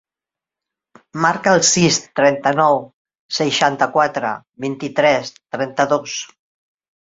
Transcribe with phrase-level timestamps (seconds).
[1.25, 2.79] Marca el sis, trenta-nou,
[3.41, 4.33] seixanta-quatre,
[4.67, 6.19] vint-i-tres, trenta-dos.